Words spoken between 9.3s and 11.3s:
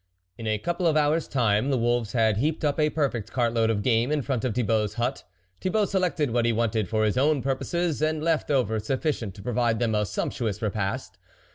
to provide them a sumptuous repast.